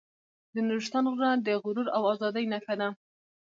[0.53, 2.87] د نورستان غرونه د غرور او ازادۍ نښه ده.